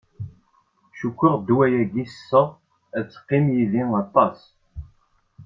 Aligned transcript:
Cukkeɣ 0.99 1.33
ddwa-yagi 1.39 1.99
i 2.01 2.05
sesseɣ 2.11 2.47
ad 2.97 3.05
teqqim 3.07 3.45
yid-i 3.55 3.83
aṭas. 4.01 4.37